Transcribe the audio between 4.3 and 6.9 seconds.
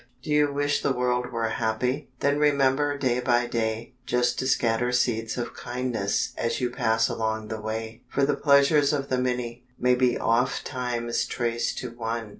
to scatter seeds of kindness As you